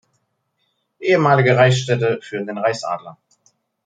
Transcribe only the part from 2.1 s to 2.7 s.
führen den